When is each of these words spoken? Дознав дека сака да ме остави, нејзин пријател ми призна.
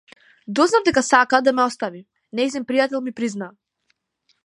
Дознав 0.59 0.85
дека 0.87 1.03
сака 1.09 1.41
да 1.49 1.53
ме 1.59 1.63
остави, 1.73 2.03
нејзин 2.41 2.69
пријател 2.73 3.07
ми 3.09 3.19
призна. 3.21 3.55